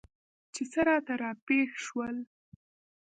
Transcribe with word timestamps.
چې 0.53 0.63
څه 0.71 0.79
راته 0.87 1.13
راپېښ 1.21 1.71
شول؟ 1.85 2.15